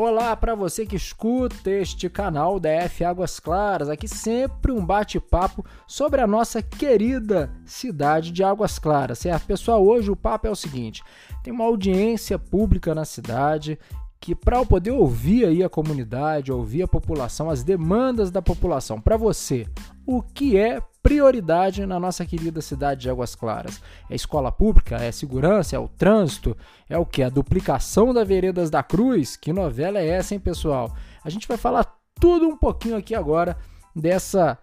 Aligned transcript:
Olá 0.00 0.36
para 0.36 0.54
você 0.54 0.86
que 0.86 0.94
escuta 0.94 1.68
este 1.68 2.08
canal 2.08 2.60
da 2.60 2.68
F 2.68 3.02
Águas 3.04 3.40
Claras. 3.40 3.88
Aqui 3.88 4.06
sempre 4.06 4.70
um 4.70 4.86
bate-papo 4.86 5.66
sobre 5.88 6.20
a 6.20 6.26
nossa 6.26 6.62
querida 6.62 7.50
cidade 7.64 8.30
de 8.30 8.44
Águas 8.44 8.78
Claras, 8.78 9.18
certo? 9.18 9.44
Pessoal, 9.44 9.84
hoje 9.84 10.08
o 10.08 10.14
papo 10.14 10.46
é 10.46 10.50
o 10.50 10.54
seguinte: 10.54 11.02
tem 11.42 11.52
uma 11.52 11.64
audiência 11.64 12.38
pública 12.38 12.94
na 12.94 13.04
cidade 13.04 13.76
que 14.20 14.36
para 14.36 14.58
eu 14.58 14.66
poder 14.66 14.92
ouvir 14.92 15.46
aí 15.46 15.64
a 15.64 15.68
comunidade, 15.68 16.52
ouvir 16.52 16.82
a 16.82 16.88
população, 16.88 17.50
as 17.50 17.64
demandas 17.64 18.30
da 18.30 18.40
população, 18.40 19.00
para 19.00 19.16
você, 19.16 19.66
o 20.10 20.22
que 20.22 20.56
é 20.56 20.80
prioridade 21.02 21.84
na 21.84 22.00
nossa 22.00 22.24
querida 22.24 22.62
cidade 22.62 23.02
de 23.02 23.10
Águas 23.10 23.34
Claras? 23.34 23.78
É 24.08 24.14
escola 24.14 24.50
pública? 24.50 24.96
É 24.96 25.12
segurança? 25.12 25.76
É 25.76 25.78
o 25.78 25.86
trânsito? 25.86 26.56
É 26.88 26.96
o 26.96 27.04
que? 27.04 27.22
A 27.22 27.28
duplicação 27.28 28.14
da 28.14 28.24
Veredas 28.24 28.70
da 28.70 28.82
Cruz? 28.82 29.36
Que 29.36 29.52
novela 29.52 29.98
é 29.98 30.08
essa, 30.08 30.32
hein, 30.32 30.40
pessoal? 30.40 30.96
A 31.22 31.28
gente 31.28 31.46
vai 31.46 31.58
falar 31.58 31.84
tudo 32.18 32.48
um 32.48 32.56
pouquinho 32.56 32.96
aqui 32.96 33.14
agora 33.14 33.54
dessa 33.94 34.56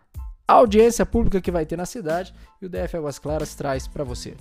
audiência 0.48 1.06
pública 1.06 1.40
que 1.40 1.52
vai 1.52 1.64
ter 1.64 1.78
na 1.78 1.86
cidade 1.86 2.34
e 2.60 2.66
o 2.66 2.70
DF 2.70 2.98
Águas 2.98 3.20
Claras 3.20 3.54
traz 3.54 3.88
para 3.88 4.04
você. 4.04 4.36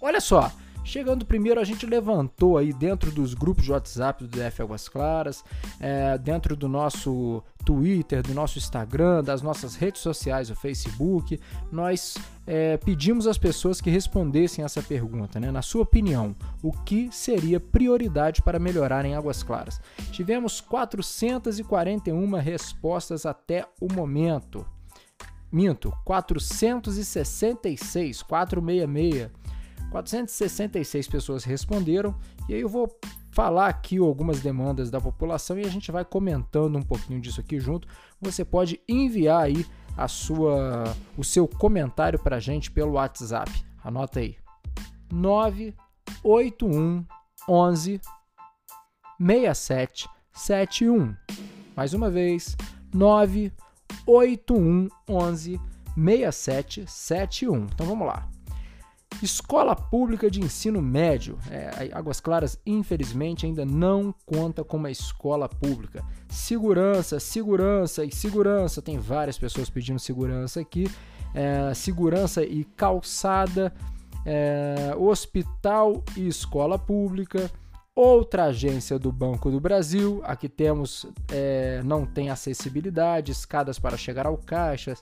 Olha 0.00 0.20
só, 0.20 0.50
Chegando 0.86 1.26
primeiro, 1.26 1.60
a 1.60 1.64
gente 1.64 1.84
levantou 1.84 2.56
aí 2.56 2.72
dentro 2.72 3.10
dos 3.10 3.34
grupos 3.34 3.64
de 3.64 3.72
WhatsApp 3.72 4.22
do 4.22 4.28
DF 4.28 4.62
Águas 4.62 4.88
Claras, 4.88 5.44
é, 5.80 6.16
dentro 6.16 6.54
do 6.54 6.68
nosso 6.68 7.42
Twitter, 7.64 8.22
do 8.22 8.32
nosso 8.32 8.56
Instagram, 8.56 9.24
das 9.24 9.42
nossas 9.42 9.74
redes 9.74 10.00
sociais, 10.00 10.48
o 10.48 10.54
Facebook, 10.54 11.40
nós 11.72 12.16
é, 12.46 12.76
pedimos 12.76 13.26
às 13.26 13.36
pessoas 13.36 13.80
que 13.80 13.90
respondessem 13.90 14.64
essa 14.64 14.80
pergunta, 14.80 15.40
né? 15.40 15.50
Na 15.50 15.60
sua 15.60 15.82
opinião, 15.82 16.36
o 16.62 16.70
que 16.70 17.08
seria 17.10 17.58
prioridade 17.58 18.40
para 18.40 18.60
melhorar 18.60 19.04
em 19.04 19.16
Águas 19.16 19.42
Claras? 19.42 19.80
Tivemos 20.12 20.60
441 20.60 22.30
respostas 22.36 23.26
até 23.26 23.66
o 23.80 23.92
momento. 23.92 24.64
Minto, 25.50 25.92
466, 26.04 28.22
466 28.22 29.45
466 29.90 31.08
pessoas 31.08 31.44
responderam 31.44 32.14
e 32.48 32.54
aí 32.54 32.60
eu 32.60 32.68
vou 32.68 32.88
falar 33.30 33.68
aqui 33.68 33.98
algumas 33.98 34.40
demandas 34.40 34.90
da 34.90 35.00
população 35.00 35.58
e 35.58 35.66
a 35.66 35.68
gente 35.68 35.92
vai 35.92 36.04
comentando 36.04 36.76
um 36.76 36.82
pouquinho 36.82 37.20
disso 37.20 37.40
aqui 37.40 37.60
junto. 37.60 37.86
Você 38.20 38.44
pode 38.44 38.80
enviar 38.88 39.42
aí 39.42 39.66
a 39.96 40.08
sua 40.08 40.84
o 41.16 41.24
seu 41.24 41.46
comentário 41.46 42.18
para 42.18 42.36
a 42.36 42.40
gente 42.40 42.70
pelo 42.70 42.92
WhatsApp. 42.92 43.50
Anota 43.82 44.20
aí. 44.20 44.36
981 45.12 47.04
11 47.48 48.00
6771. 49.18 51.14
Mais 51.76 51.92
uma 51.94 52.10
vez, 52.10 52.56
981 52.94 54.88
11 55.08 55.60
6771. 55.94 57.64
Então 57.64 57.86
vamos 57.86 58.06
lá. 58.06 58.28
Escola 59.22 59.74
Pública 59.74 60.30
de 60.30 60.40
Ensino 60.40 60.82
Médio. 60.82 61.38
É, 61.50 61.90
Águas 61.92 62.20
Claras, 62.20 62.58
infelizmente, 62.66 63.46
ainda 63.46 63.64
não 63.64 64.14
conta 64.24 64.62
com 64.62 64.76
uma 64.76 64.90
escola 64.90 65.48
pública. 65.48 66.04
Segurança, 66.28 67.18
segurança 67.18 68.04
e 68.04 68.12
segurança. 68.12 68.82
Tem 68.82 68.98
várias 68.98 69.38
pessoas 69.38 69.70
pedindo 69.70 69.98
segurança 69.98 70.60
aqui. 70.60 70.90
É, 71.34 71.72
segurança 71.74 72.44
e 72.44 72.64
calçada. 72.64 73.72
É, 74.24 74.94
hospital 74.98 76.04
e 76.16 76.26
escola 76.28 76.78
pública. 76.78 77.50
Outra 77.94 78.44
agência 78.44 78.98
do 78.98 79.10
Banco 79.10 79.50
do 79.50 79.58
Brasil, 79.58 80.20
aqui 80.22 80.50
temos, 80.50 81.06
é, 81.32 81.80
não 81.82 82.04
tem 82.04 82.28
acessibilidade, 82.28 83.32
escadas 83.32 83.78
para 83.78 83.96
chegar 83.96 84.26
ao 84.26 84.36
caixa, 84.36 84.92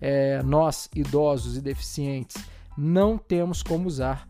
é, 0.00 0.42
nós 0.42 0.90
idosos 0.92 1.56
e 1.56 1.60
deficientes 1.60 2.36
não 2.80 3.18
temos 3.18 3.62
como 3.62 3.86
usar 3.86 4.26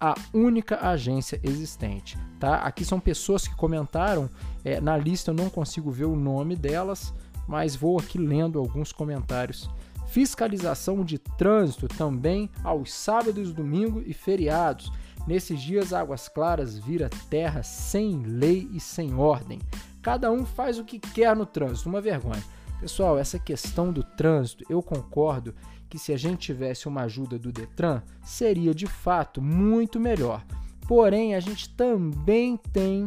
a 0.00 0.14
única 0.32 0.88
agência 0.88 1.38
existente, 1.42 2.16
tá? 2.38 2.56
Aqui 2.56 2.82
são 2.82 2.98
pessoas 2.98 3.46
que 3.46 3.54
comentaram, 3.54 4.30
é, 4.64 4.80
na 4.80 4.96
lista 4.96 5.30
eu 5.30 5.34
não 5.34 5.50
consigo 5.50 5.90
ver 5.90 6.06
o 6.06 6.16
nome 6.16 6.56
delas, 6.56 7.12
mas 7.46 7.76
vou 7.76 7.98
aqui 7.98 8.16
lendo 8.16 8.58
alguns 8.58 8.90
comentários. 8.90 9.68
Fiscalização 10.08 11.04
de 11.04 11.18
trânsito 11.18 11.86
também 11.88 12.48
aos 12.64 12.90
sábados, 12.90 13.52
domingos 13.52 14.02
e 14.06 14.14
feriados. 14.14 14.90
Nesses 15.26 15.60
dias, 15.60 15.92
Águas 15.92 16.26
Claras 16.26 16.78
vira 16.78 17.10
terra 17.28 17.62
sem 17.62 18.22
lei 18.22 18.66
e 18.72 18.80
sem 18.80 19.14
ordem. 19.14 19.60
Cada 20.00 20.32
um 20.32 20.46
faz 20.46 20.78
o 20.78 20.84
que 20.84 20.98
quer 20.98 21.36
no 21.36 21.44
trânsito, 21.44 21.90
uma 21.90 22.00
vergonha. 22.00 22.42
Pessoal, 22.80 23.18
essa 23.18 23.38
questão 23.38 23.92
do 23.92 24.02
trânsito, 24.02 24.64
eu 24.70 24.82
concordo 24.82 25.54
que 25.88 25.98
se 25.98 26.14
a 26.14 26.16
gente 26.16 26.38
tivesse 26.38 26.88
uma 26.88 27.02
ajuda 27.02 27.38
do 27.38 27.52
Detran, 27.52 28.02
seria 28.24 28.74
de 28.74 28.86
fato 28.86 29.42
muito 29.42 30.00
melhor. 30.00 30.42
Porém, 30.88 31.34
a 31.34 31.40
gente 31.40 31.68
também 31.74 32.56
tem 32.56 33.06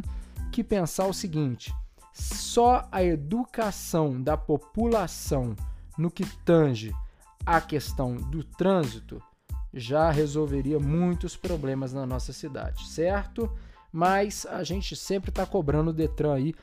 que 0.52 0.64
pensar 0.64 1.08
o 1.08 1.14
seguinte: 1.14 1.74
só 2.14 2.88
a 2.92 3.04
educação 3.04 4.22
da 4.22 4.38
população 4.38 5.56
no 5.98 6.12
que 6.12 6.26
tange 6.46 6.94
a 7.44 7.60
questão 7.60 8.16
do 8.16 8.44
trânsito 8.44 9.22
já 9.74 10.12
resolveria 10.12 10.80
muitos 10.80 11.36
problemas 11.36 11.92
na 11.94 12.06
nossa 12.06 12.32
cidade, 12.32 12.88
certo? 12.88 13.52
Mas 13.92 14.46
a 14.46 14.64
gente 14.64 14.96
sempre 14.96 15.30
está 15.30 15.46
cobrando 15.46 15.90
o 15.90 15.94
Detran 15.94 16.36
aí 16.36 16.56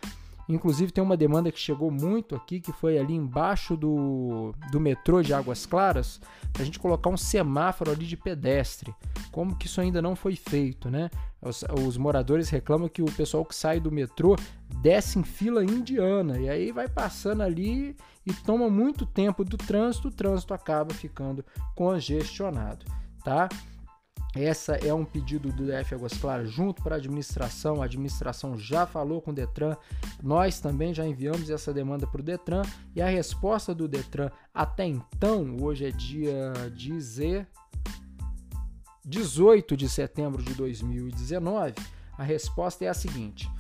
Inclusive 0.51 0.91
tem 0.91 1.03
uma 1.03 1.17
demanda 1.17 1.53
que 1.53 1.59
chegou 1.59 1.91
muito 1.93 2.35
aqui, 2.35 2.61
que 2.61 2.73
foi 2.73 2.99
ali 2.99 3.15
embaixo 3.15 3.77
do, 3.77 4.53
do 4.73 4.81
metrô 4.81 5.23
de 5.23 5.33
Águas 5.33 5.65
Claras, 5.65 6.21
a 6.59 6.65
gente 6.65 6.79
colocar 6.79 7.09
um 7.09 7.17
semáforo 7.17 7.93
ali 7.93 8.05
de 8.05 8.17
pedestre. 8.17 8.93
Como 9.31 9.57
que 9.57 9.67
isso 9.67 9.81
ainda 9.81 10.03
não 10.03 10.17
foi 10.17 10.35
feito, 10.35 10.91
né? 10.91 11.09
Os, 11.41 11.65
os, 11.87 11.97
moradores 11.97 12.51
reclamam 12.51 12.89
que 12.89 13.01
o 13.01 13.13
pessoal 13.13 13.45
que 13.45 13.55
sai 13.55 13.79
do 13.79 13.93
metrô 13.93 14.37
desce 14.83 15.19
em 15.19 15.23
fila 15.23 15.65
indiana 15.65 16.39
e 16.39 16.49
aí 16.49 16.73
vai 16.73 16.89
passando 16.89 17.43
ali 17.43 17.97
e 18.27 18.35
toma 18.45 18.69
muito 18.69 19.07
tempo 19.07 19.45
do 19.45 19.57
trânsito, 19.57 20.09
o 20.09 20.11
trânsito 20.11 20.53
acaba 20.53 20.93
ficando 20.93 21.45
congestionado, 21.75 22.85
tá? 23.25 23.49
Essa 24.35 24.77
é 24.77 24.95
um 24.95 25.05
pedido 25.05 25.51
do 25.51 25.67
DF 25.67 25.95
Águas 25.95 26.13
Claras 26.15 26.51
junto 26.51 26.83
para 26.83 26.95
a 26.95 26.99
administração. 26.99 27.83
A 27.83 27.87
administração 27.87 28.57
já 28.57 28.87
falou 28.87 29.21
com 29.21 29.33
o 29.33 29.35
Detran, 29.35 29.77
nós 30.23 30.61
também 30.61 30.95
já 30.95 31.05
enviamos 31.05 31.51
essa 31.51 31.73
demanda 31.73 32.07
para 32.07 32.21
o 32.21 32.25
Detran. 32.25 32.63
E 32.95 33.03
a 33.03 33.09
resposta 33.09 33.75
do 33.75 33.89
Detran 33.89 34.31
até 34.55 34.87
então, 34.87 35.57
hoje 35.61 35.87
é 35.87 35.91
dia 35.91 36.53
18 39.05 39.77
de 39.77 39.89
setembro 39.89 40.43
de 40.43 40.55
2019, 40.55 41.75
a 42.17 42.23
resposta 42.23 42.85
é 42.85 42.89
a 42.89 42.95
seguinte: 42.95 43.51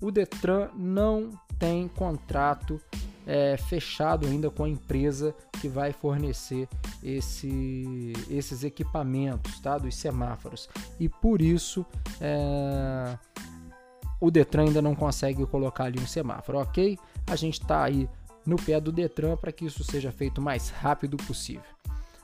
o 0.00 0.10
Detran 0.10 0.70
não 0.74 1.30
tem 1.58 1.86
contrato 1.86 2.80
é, 3.26 3.56
fechado 3.56 4.26
ainda 4.26 4.50
com 4.50 4.64
a 4.64 4.68
empresa 4.68 5.34
que 5.60 5.68
vai 5.68 5.92
fornecer 5.92 6.68
esse, 7.02 8.12
esses 8.28 8.64
equipamentos 8.64 9.60
tá, 9.60 9.78
dos 9.78 9.96
semáforos. 9.96 10.68
E 10.98 11.08
por 11.08 11.40
isso 11.40 11.84
é, 12.20 13.18
o 14.20 14.30
Detran 14.30 14.64
ainda 14.64 14.82
não 14.82 14.94
consegue 14.94 15.46
colocar 15.46 15.84
ali 15.84 15.98
um 15.98 16.06
semáforo, 16.06 16.58
ok? 16.58 16.98
A 17.26 17.36
gente 17.36 17.60
está 17.60 17.84
aí 17.84 18.08
no 18.44 18.56
pé 18.56 18.80
do 18.80 18.92
Detran 18.92 19.36
para 19.36 19.52
que 19.52 19.64
isso 19.64 19.82
seja 19.84 20.12
feito 20.12 20.38
o 20.38 20.42
mais 20.42 20.68
rápido 20.68 21.16
possível. 21.16 21.62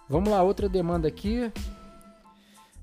Vamos 0.09 0.29
lá, 0.31 0.43
outra 0.43 0.69
demanda 0.69 1.09
aqui. 1.09 1.51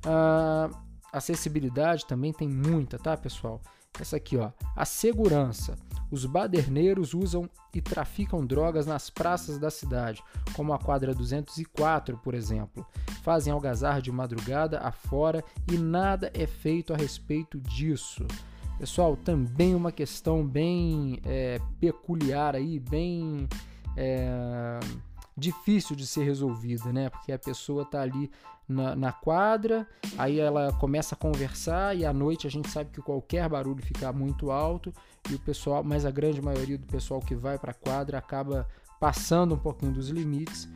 Ah, 0.06 0.70
acessibilidade 1.12 2.06
também 2.06 2.32
tem 2.32 2.48
muita, 2.48 2.98
tá, 2.98 3.16
pessoal? 3.18 3.62
Essa 4.00 4.18
aqui, 4.18 4.38
ó, 4.38 4.52
a 4.76 4.86
segurança. 4.86 5.76
Os 6.10 6.26
baderneiros 6.26 7.14
usam 7.14 7.50
e 7.74 7.82
traficam 7.82 8.46
drogas 8.46 8.86
nas 8.86 9.10
praças 9.10 9.60
da 9.60 9.70
cidade, 9.70 10.24
como 10.54 10.72
a 10.72 10.80
quadra 10.80 11.14
204, 11.14 12.18
por 12.20 12.34
exemplo. 12.34 12.86
Fazem 13.24 13.52
algazarra 13.52 14.02
de 14.02 14.12
madrugada 14.12 14.80
afora 14.80 15.44
e 15.70 15.78
nada 15.78 16.32
é 16.34 16.48
feito 16.48 16.94
a 16.94 16.98
respeito 16.98 17.60
disso. 17.60 18.26
Pessoal, 18.80 19.18
também 19.18 19.76
uma 19.76 19.92
questão 19.92 20.48
bem 20.48 21.20
é, 21.26 21.60
peculiar 21.80 22.56
aí, 22.56 22.80
bem 22.80 23.50
é, 23.98 24.80
difícil 25.38 25.96
de 25.96 26.08
ser 26.08 26.24
resolvida, 26.24 26.92
né? 26.92 27.10
Porque 27.10 27.32
a 27.32 27.38
pessoa 27.38 27.86
tá 27.86 28.02
ali 28.02 28.32
na, 28.68 28.96
na, 28.96 29.12
quadra, 29.14 29.88
aí 30.18 30.40
ela 30.40 30.74
começa 30.74 31.16
a 31.16 31.18
conversar 31.18 31.96
e 31.96 32.06
à 32.06 32.12
noite 32.12 32.48
a 32.48 32.50
gente 32.50 32.70
sabe 32.70 32.90
que 32.92 33.02
qualquer 33.02 33.48
barulho 33.48 33.82
fica 33.82 34.12
muito 34.12 34.52
alto 34.52 34.92
e 35.30 35.36
o 35.36 35.40
pessoal, 35.40 35.84
mas 35.84 36.06
a 36.06 36.12
grande 36.12 36.42
maioria 36.42 36.78
do 36.78 36.86
pessoal 36.88 37.22
que 37.22 37.36
vai 37.36 37.58
para 37.58 37.72
a 37.72 37.76
quadra 37.76 38.18
acaba 38.18 38.68
passando 39.00 39.56
um 39.56 39.60
pouquinho 39.60 39.94
dos 39.94 40.10
limites. 40.10 40.68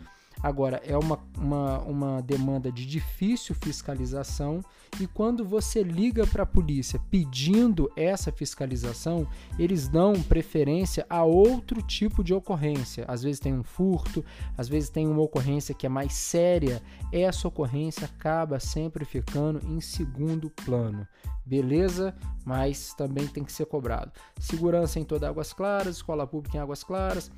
Agora, 0.43 0.81
é 0.85 0.97
uma, 0.97 1.19
uma, 1.37 1.79
uma 1.79 2.21
demanda 2.21 2.71
de 2.71 2.85
difícil 2.85 3.53
fiscalização 3.55 4.63
e 4.99 5.07
quando 5.07 5.45
você 5.45 5.83
liga 5.83 6.25
para 6.27 6.43
a 6.43 6.45
polícia 6.45 6.99
pedindo 7.09 7.91
essa 7.95 8.31
fiscalização, 8.31 9.27
eles 9.57 9.87
dão 9.87 10.13
preferência 10.23 11.05
a 11.09 11.23
outro 11.23 11.81
tipo 11.81 12.23
de 12.23 12.33
ocorrência. 12.33 13.05
Às 13.07 13.23
vezes 13.23 13.39
tem 13.39 13.53
um 13.53 13.63
furto, 13.63 14.23
às 14.57 14.67
vezes 14.67 14.89
tem 14.89 15.07
uma 15.07 15.21
ocorrência 15.21 15.75
que 15.75 15.85
é 15.85 15.89
mais 15.89 16.13
séria. 16.13 16.81
Essa 17.11 17.47
ocorrência 17.47 18.05
acaba 18.05 18.59
sempre 18.59 19.05
ficando 19.05 19.61
em 19.65 19.79
segundo 19.79 20.49
plano. 20.49 21.07
Beleza? 21.45 22.15
Mas 22.45 22.93
também 22.93 23.27
tem 23.27 23.43
que 23.43 23.51
ser 23.51 23.65
cobrado. 23.65 24.11
Segurança 24.39 24.99
em 24.99 25.03
toda 25.03 25.29
Águas 25.29 25.53
Claras, 25.53 25.97
escola 25.97 26.25
pública 26.25 26.57
em 26.57 26.59
Águas 26.59 26.83
Claras. 26.83 27.31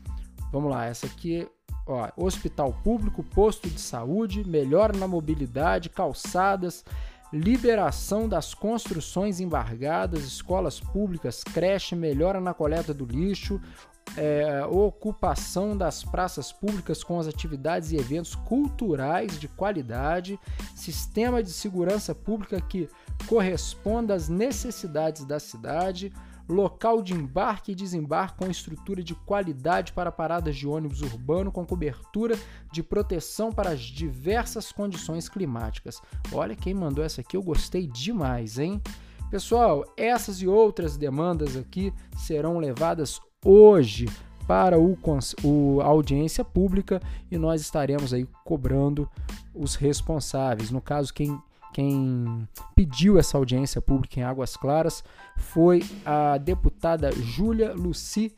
Vamos 0.51 0.69
lá, 0.69 0.85
essa 0.85 1.07
aqui 1.07 1.47
Ó, 1.85 2.07
hospital 2.15 2.74
público, 2.83 3.24
posto 3.24 3.69
de 3.69 3.80
saúde, 3.80 4.47
melhora 4.47 4.97
na 4.97 5.07
mobilidade, 5.07 5.89
calçadas, 5.89 6.85
liberação 7.31 8.30
das 8.30 8.53
construções 8.53 9.39
embargadas, 9.39 10.24
escolas 10.24 10.80
públicas, 10.80 11.44
creche, 11.44 11.95
melhora 11.95 12.39
na 12.39 12.53
coleta 12.53 12.94
do 12.94 13.06
lixo, 13.06 13.59
é, 14.15 14.63
ocupação 14.65 15.75
das 15.75 16.03
praças 16.03 16.51
públicas 16.51 17.03
com 17.03 17.19
as 17.19 17.27
atividades 17.27 17.91
e 17.91 17.97
eventos 17.97 18.36
culturais 18.36 19.39
de 19.39 19.47
qualidade, 19.47 20.39
sistema 20.75 21.41
de 21.41 21.51
segurança 21.51 22.13
pública 22.13 22.62
que 22.62 22.88
corresponda 23.27 24.13
às 24.13 24.29
necessidades 24.29 25.25
da 25.25 25.39
cidade, 25.39 26.13
local 26.47 27.01
de 27.01 27.13
embarque 27.13 27.71
e 27.71 27.75
desembarque 27.75 28.37
com 28.37 28.49
estrutura 28.49 29.03
de 29.03 29.15
qualidade 29.15 29.93
para 29.93 30.11
paradas 30.11 30.55
de 30.55 30.67
ônibus 30.67 31.01
urbano 31.01 31.51
com 31.51 31.65
cobertura 31.65 32.37
de 32.71 32.83
proteção 32.83 33.51
para 33.51 33.71
as 33.71 33.79
diversas 33.79 34.71
condições 34.71 35.29
climáticas. 35.29 36.01
Olha 36.31 36.55
quem 36.55 36.73
mandou 36.73 37.03
essa 37.03 37.21
aqui, 37.21 37.37
eu 37.37 37.43
gostei 37.43 37.87
demais, 37.87 38.59
hein? 38.59 38.81
Pessoal, 39.29 39.83
essas 39.97 40.41
e 40.41 40.47
outras 40.47 40.95
demandas 40.95 41.57
aqui 41.57 41.91
serão 42.17 42.59
levadas 42.59 43.19
hoje 43.43 44.07
para 44.47 44.77
o, 44.79 44.97
o, 45.43 45.81
a 45.81 45.85
audiência 45.85 46.43
pública 46.43 47.01
e 47.31 47.37
nós 47.37 47.61
estaremos 47.61 48.13
aí 48.13 48.27
cobrando 48.43 49.09
os 49.53 49.75
responsáveis. 49.75 50.69
No 50.69 50.81
caso, 50.81 51.13
quem 51.13 51.41
quem 51.73 52.47
pediu 52.75 53.17
essa 53.17 53.37
audiência 53.37 53.81
pública 53.81 54.19
em 54.19 54.23
Águas 54.23 54.55
Claras 54.55 55.03
foi 55.35 55.83
a 56.05 56.37
deputada 56.37 57.11
Júlia 57.11 57.73
Luci 57.73 58.31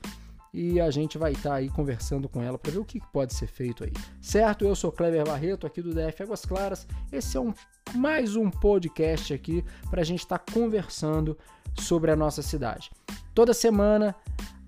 e 0.54 0.80
a 0.80 0.90
gente 0.90 1.18
vai 1.18 1.34
estar 1.34 1.50
tá 1.50 1.56
aí 1.56 1.70
conversando 1.70 2.30
com 2.30 2.42
ela 2.42 2.58
para 2.58 2.72
ver 2.72 2.80
o 2.80 2.86
que 2.86 3.02
pode 3.12 3.34
ser 3.34 3.48
feito 3.48 3.84
aí. 3.84 3.92
Certo? 4.22 4.64
Eu 4.64 4.74
sou 4.74 4.92
Kleber 4.92 5.26
Barreto 5.26 5.68
aqui 5.68 5.82
do 5.82 5.94
DF 5.94 6.24
Águas 6.24 6.46
Claras. 6.46 6.88
Esse 7.12 7.36
é 7.36 7.40
um 7.40 7.54
mais 7.94 8.38
um 8.38 8.50
podcast 8.50 9.34
aqui 9.34 9.64
para 9.90 10.02
a 10.02 10.06
gente 10.06 10.22
estar 10.22 10.40
tá 10.40 10.54
conversando 10.54 11.38
sobre 11.78 12.12
a 12.12 12.16
nossa 12.16 12.42
cidade. 12.42 12.90
Toda 13.34 13.54
semana 13.54 14.16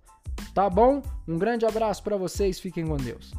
Tá 0.54 0.70
bom? 0.70 1.02
Um 1.26 1.38
grande 1.38 1.66
abraço 1.66 2.02
para 2.02 2.16
vocês, 2.16 2.58
fiquem 2.58 2.86
com 2.86 2.96
Deus. 2.96 3.34